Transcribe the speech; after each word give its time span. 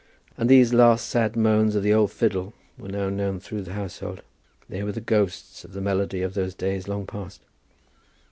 And 0.35 0.49
these 0.49 0.73
last 0.73 1.07
sad 1.07 1.35
moans 1.35 1.75
of 1.75 1.83
the 1.83 1.93
old 1.93 2.11
fiddle 2.11 2.55
were 2.75 2.87
now 2.89 3.07
known 3.09 3.39
through 3.39 3.61
the 3.61 3.73
household. 3.73 4.23
They 4.67 4.81
were 4.81 4.93
the 4.93 4.99
ghosts 4.99 5.63
of 5.63 5.73
the 5.73 5.79
melody 5.79 6.23
of 6.23 6.33
days 6.57 6.87
long 6.87 7.05
past. 7.05 7.41